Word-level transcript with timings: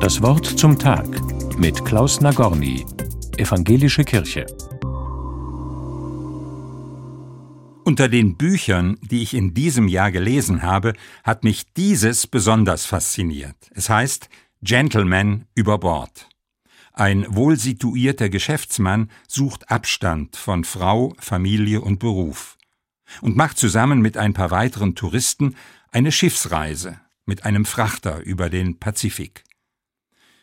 Das 0.00 0.22
Wort 0.22 0.46
zum 0.46 0.78
Tag 0.78 1.08
mit 1.58 1.84
Klaus 1.84 2.20
Nagorny, 2.20 2.86
Evangelische 3.36 4.04
Kirche. 4.04 4.46
Unter 7.84 8.08
den 8.08 8.36
Büchern, 8.36 8.96
die 9.02 9.22
ich 9.22 9.34
in 9.34 9.54
diesem 9.54 9.88
Jahr 9.88 10.12
gelesen 10.12 10.62
habe, 10.62 10.92
hat 11.24 11.42
mich 11.42 11.72
dieses 11.74 12.28
besonders 12.28 12.86
fasziniert. 12.86 13.56
Es 13.72 13.90
heißt 13.90 14.28
Gentleman 14.62 15.46
über 15.56 15.78
Bord. 15.78 16.28
Ein 16.92 17.26
wohlsituierter 17.28 18.28
Geschäftsmann 18.28 19.10
sucht 19.26 19.68
Abstand 19.68 20.36
von 20.36 20.62
Frau, 20.62 21.12
Familie 21.18 21.80
und 21.80 21.98
Beruf 21.98 22.56
und 23.20 23.36
macht 23.36 23.58
zusammen 23.58 24.00
mit 24.00 24.16
ein 24.16 24.32
paar 24.32 24.52
weiteren 24.52 24.94
Touristen 24.94 25.56
eine 25.90 26.12
Schiffsreise 26.12 27.00
mit 27.26 27.44
einem 27.44 27.64
Frachter 27.64 28.20
über 28.20 28.48
den 28.48 28.78
Pazifik. 28.78 29.42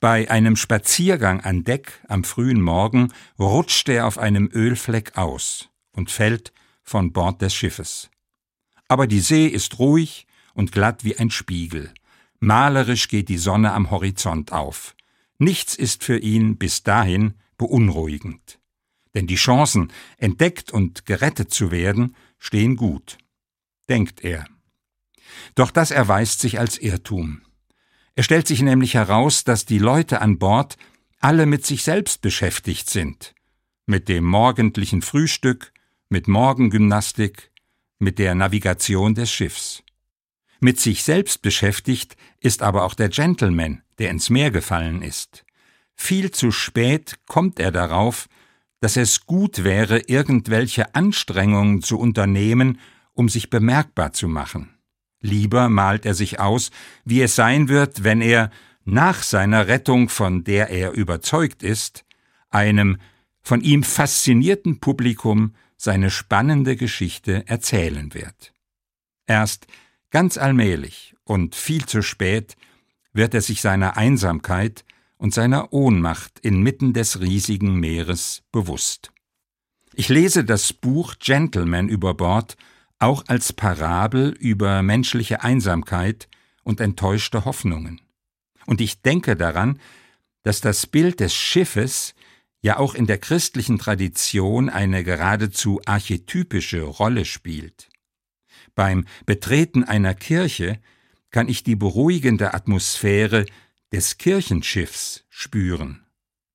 Bei 0.00 0.30
einem 0.30 0.56
Spaziergang 0.56 1.40
an 1.40 1.64
Deck 1.64 2.00
am 2.08 2.22
frühen 2.22 2.60
Morgen 2.60 3.12
rutscht 3.38 3.88
er 3.88 4.06
auf 4.06 4.18
einem 4.18 4.50
Ölfleck 4.52 5.16
aus 5.16 5.70
und 5.92 6.10
fällt 6.10 6.52
von 6.82 7.12
Bord 7.12 7.40
des 7.40 7.54
Schiffes. 7.54 8.10
Aber 8.88 9.06
die 9.06 9.20
See 9.20 9.46
ist 9.46 9.78
ruhig 9.78 10.26
und 10.54 10.70
glatt 10.70 11.02
wie 11.04 11.16
ein 11.16 11.30
Spiegel. 11.30 11.92
Malerisch 12.40 13.08
geht 13.08 13.28
die 13.28 13.38
Sonne 13.38 13.72
am 13.72 13.90
Horizont 13.90 14.52
auf. 14.52 14.94
Nichts 15.38 15.74
ist 15.74 16.04
für 16.04 16.18
ihn 16.18 16.56
bis 16.56 16.82
dahin 16.82 17.34
beunruhigend. 17.56 18.58
Denn 19.14 19.26
die 19.26 19.36
Chancen, 19.36 19.90
entdeckt 20.18 20.70
und 20.70 21.06
gerettet 21.06 21.50
zu 21.50 21.70
werden, 21.70 22.14
stehen 22.38 22.76
gut. 22.76 23.16
Denkt 23.88 24.22
er. 24.22 24.46
Doch 25.54 25.70
das 25.70 25.90
erweist 25.90 26.40
sich 26.40 26.58
als 26.58 26.76
Irrtum. 26.78 27.40
Es 28.16 28.24
stellt 28.24 28.48
sich 28.48 28.62
nämlich 28.62 28.94
heraus, 28.94 29.44
dass 29.44 29.66
die 29.66 29.78
Leute 29.78 30.22
an 30.22 30.38
Bord 30.38 30.78
alle 31.20 31.44
mit 31.44 31.66
sich 31.66 31.82
selbst 31.82 32.22
beschäftigt 32.22 32.88
sind. 32.88 33.34
Mit 33.84 34.08
dem 34.08 34.24
morgendlichen 34.24 35.02
Frühstück, 35.02 35.72
mit 36.08 36.26
Morgengymnastik, 36.26 37.52
mit 37.98 38.18
der 38.18 38.34
Navigation 38.34 39.14
des 39.14 39.30
Schiffs. 39.30 39.82
Mit 40.60 40.80
sich 40.80 41.04
selbst 41.04 41.42
beschäftigt 41.42 42.16
ist 42.40 42.62
aber 42.62 42.84
auch 42.84 42.94
der 42.94 43.10
Gentleman, 43.10 43.82
der 43.98 44.10
ins 44.10 44.30
Meer 44.30 44.50
gefallen 44.50 45.02
ist. 45.02 45.44
Viel 45.94 46.30
zu 46.30 46.52
spät 46.52 47.18
kommt 47.26 47.60
er 47.60 47.70
darauf, 47.70 48.28
dass 48.80 48.96
es 48.96 49.26
gut 49.26 49.62
wäre, 49.62 49.98
irgendwelche 49.98 50.94
Anstrengungen 50.94 51.82
zu 51.82 51.98
unternehmen, 51.98 52.80
um 53.12 53.28
sich 53.28 53.50
bemerkbar 53.50 54.14
zu 54.14 54.26
machen. 54.26 54.75
Lieber 55.26 55.68
malt 55.68 56.06
er 56.06 56.14
sich 56.14 56.40
aus, 56.40 56.70
wie 57.04 57.20
es 57.20 57.34
sein 57.34 57.68
wird, 57.68 58.04
wenn 58.04 58.20
er 58.20 58.50
nach 58.84 59.22
seiner 59.22 59.66
Rettung, 59.66 60.08
von 60.08 60.44
der 60.44 60.70
er 60.70 60.92
überzeugt 60.92 61.62
ist, 61.62 62.04
einem 62.50 62.98
von 63.42 63.60
ihm 63.60 63.82
faszinierten 63.82 64.80
Publikum 64.80 65.54
seine 65.76 66.10
spannende 66.10 66.76
Geschichte 66.76 67.46
erzählen 67.46 68.14
wird. 68.14 68.52
Erst 69.26 69.66
ganz 70.10 70.38
allmählich 70.38 71.16
und 71.24 71.54
viel 71.54 71.84
zu 71.84 72.02
spät 72.02 72.56
wird 73.12 73.34
er 73.34 73.40
sich 73.40 73.60
seiner 73.60 73.96
Einsamkeit 73.96 74.84
und 75.16 75.34
seiner 75.34 75.72
Ohnmacht 75.72 76.38
inmitten 76.40 76.92
des 76.92 77.20
riesigen 77.20 77.74
Meeres 77.80 78.42
bewusst. 78.52 79.10
Ich 79.94 80.08
lese 80.08 80.44
das 80.44 80.72
Buch 80.72 81.14
Gentleman 81.18 81.88
über 81.88 82.14
Bord 82.14 82.56
auch 82.98 83.24
als 83.28 83.52
Parabel 83.52 84.34
über 84.38 84.82
menschliche 84.82 85.42
Einsamkeit 85.42 86.28
und 86.62 86.80
enttäuschte 86.80 87.44
Hoffnungen. 87.44 88.00
Und 88.66 88.80
ich 88.80 89.02
denke 89.02 89.36
daran, 89.36 89.78
dass 90.42 90.60
das 90.60 90.86
Bild 90.86 91.20
des 91.20 91.34
Schiffes 91.34 92.14
ja 92.60 92.78
auch 92.78 92.94
in 92.94 93.06
der 93.06 93.18
christlichen 93.18 93.78
Tradition 93.78 94.68
eine 94.68 95.04
geradezu 95.04 95.80
archetypische 95.84 96.82
Rolle 96.82 97.24
spielt. 97.24 97.88
Beim 98.74 99.06
Betreten 99.24 99.84
einer 99.84 100.14
Kirche 100.14 100.80
kann 101.30 101.48
ich 101.48 101.64
die 101.64 101.76
beruhigende 101.76 102.54
Atmosphäre 102.54 103.46
des 103.92 104.18
Kirchenschiffs 104.18 105.24
spüren, 105.28 106.04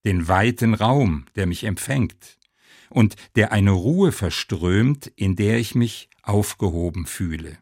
den 0.05 0.27
weiten 0.27 0.73
Raum, 0.73 1.25
der 1.35 1.47
mich 1.47 1.63
empfängt, 1.63 2.37
und 2.89 3.15
der 3.35 3.51
eine 3.51 3.71
Ruhe 3.71 4.11
verströmt, 4.11 5.07
in 5.15 5.35
der 5.35 5.59
ich 5.59 5.75
mich 5.75 6.09
aufgehoben 6.23 7.05
fühle. 7.05 7.57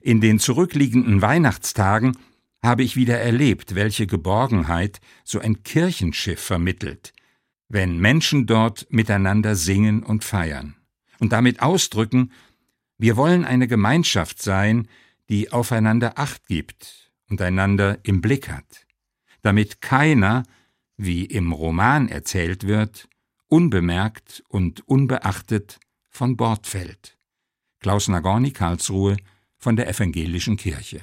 In 0.00 0.20
den 0.20 0.38
zurückliegenden 0.38 1.22
Weihnachtstagen 1.22 2.16
habe 2.62 2.82
ich 2.82 2.96
wieder 2.96 3.18
erlebt, 3.18 3.74
welche 3.74 4.06
Geborgenheit 4.06 5.00
so 5.24 5.38
ein 5.38 5.62
Kirchenschiff 5.62 6.40
vermittelt, 6.40 7.12
wenn 7.68 7.98
Menschen 7.98 8.46
dort 8.46 8.86
miteinander 8.90 9.56
singen 9.56 10.02
und 10.02 10.24
feiern 10.24 10.76
und 11.18 11.32
damit 11.32 11.60
ausdrücken, 11.60 12.32
wir 12.98 13.16
wollen 13.16 13.44
eine 13.44 13.68
Gemeinschaft 13.68 14.40
sein, 14.40 14.88
die 15.28 15.52
aufeinander 15.52 16.18
Acht 16.18 16.46
gibt 16.46 17.12
und 17.28 17.40
einander 17.40 17.98
im 18.02 18.20
Blick 18.20 18.48
hat, 18.48 18.86
damit 19.42 19.80
keiner, 19.80 20.44
wie 20.96 21.24
im 21.24 21.52
Roman 21.52 22.08
erzählt 22.08 22.66
wird, 22.66 23.08
unbemerkt 23.48 24.42
und 24.48 24.86
unbeachtet 24.88 25.80
von 26.08 26.36
Bord 26.36 26.66
fällt. 26.66 27.18
Klaus 27.84 28.08
Nagorny 28.08 28.50
Karlsruhe 28.50 29.18
von 29.58 29.76
der 29.76 29.90
Evangelischen 29.90 30.56
Kirche 30.56 31.02